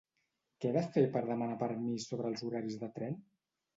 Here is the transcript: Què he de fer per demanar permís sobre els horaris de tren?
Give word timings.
Què 0.63 0.69
he 0.69 0.75
de 0.77 0.81
fer 0.95 1.03
per 1.15 1.21
demanar 1.29 1.59
permís 1.65 2.07
sobre 2.13 2.33
els 2.33 2.47
horaris 2.49 2.81
de 2.85 2.91
tren? 2.97 3.19